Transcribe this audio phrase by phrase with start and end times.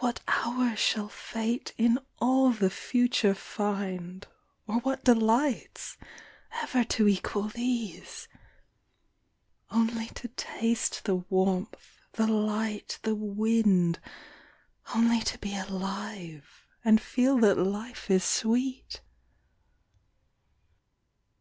[0.00, 4.26] What hour shall Fate in all the future find,
[4.66, 5.96] Or what delights,
[6.60, 8.26] ever to equal these:
[9.70, 14.00] Only to taste the warmth, the light, the wind,
[14.92, 19.00] Only to be alive, and feel that life is sweet?